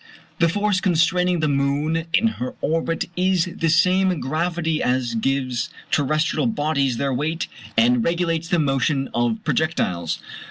[0.39, 6.47] The force constraining the moon in her orbit is the same gravity as gives terrestrial
[6.47, 10.17] bodies their weight and regulates the motion of projectiles.